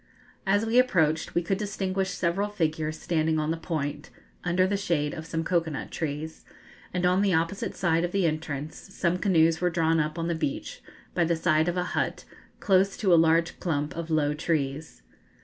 As 0.47 0.65
we 0.65 0.79
approached 0.79 1.35
we 1.35 1.43
could 1.43 1.59
distinguish 1.59 2.09
several 2.09 2.49
figures 2.49 2.99
standing 2.99 3.37
on 3.37 3.51
the 3.51 3.55
point, 3.55 4.09
under 4.43 4.65
the 4.65 4.75
shade 4.75 5.13
of 5.13 5.27
some 5.27 5.43
cocoa 5.43 5.69
nut 5.69 5.91
trees, 5.91 6.43
and 6.91 7.05
on 7.05 7.21
the 7.21 7.35
opposite 7.35 7.75
side 7.75 8.03
of 8.03 8.11
the 8.11 8.25
entrance 8.25 8.75
some 8.75 9.19
canoes 9.19 9.61
were 9.61 9.69
drawn 9.69 9.99
up 9.99 10.17
on 10.17 10.27
the 10.27 10.33
beach, 10.33 10.81
by 11.13 11.23
the 11.23 11.35
side 11.35 11.67
of 11.67 11.77
a 11.77 11.83
hut, 11.93 12.25
close 12.59 12.97
to 12.97 13.13
a 13.13 13.13
large 13.13 13.59
clump 13.59 13.95
of 13.95 14.09
low 14.09 14.33
trees. 14.33 15.03